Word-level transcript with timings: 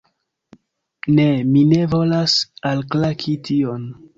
Ne, 1.17 1.27
mi 1.51 1.63
ne 1.73 1.83
volas 1.93 2.39
alklaki 2.71 3.37
tion! 3.51 3.89